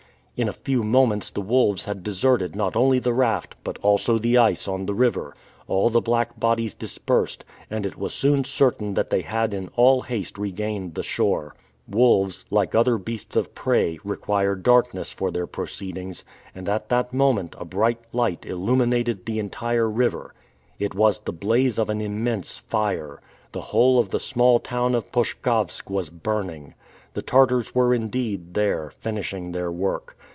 [0.37, 4.39] In a few moments the wolves had deserted not only the raft, but also the
[4.39, 5.35] ice on the river.
[5.67, 10.01] All the black bodies dispersed, and it was soon certain that they had in all
[10.01, 11.53] haste regained the shore.
[11.87, 16.25] Wolves, like other beasts of prey, require darkness for their proceedings,
[16.55, 20.33] and at that moment a bright light illuminated the entire river.
[20.79, 23.21] It was the blaze of an immense fire.
[23.51, 26.73] The whole of the small town of Poshkavsk was burning.
[27.13, 30.17] The Tartars were indeed there, finishing their work.